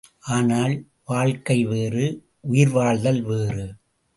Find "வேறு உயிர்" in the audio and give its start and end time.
1.65-2.69